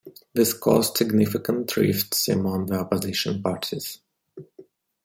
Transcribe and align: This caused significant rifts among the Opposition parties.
This 0.33 0.53
caused 0.55 0.97
significant 0.97 1.77
rifts 1.77 2.27
among 2.27 2.65
the 2.65 2.79
Opposition 2.79 3.39
parties. 3.43 3.99